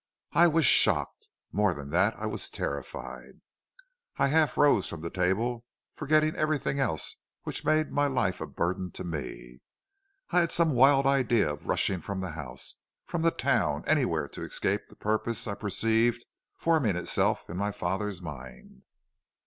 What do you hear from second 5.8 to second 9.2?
forgetting everything else which made my life a burden to